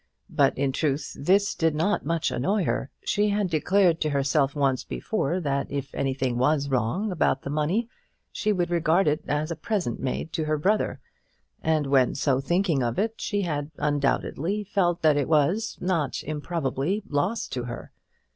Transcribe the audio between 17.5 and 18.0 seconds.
to her.